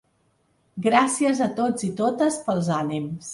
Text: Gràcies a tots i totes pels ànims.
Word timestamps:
Gràcies 0.85 1.41
a 1.47 1.49
tots 1.59 1.87
i 1.89 1.91
totes 2.01 2.41
pels 2.49 2.73
ànims. 2.81 3.29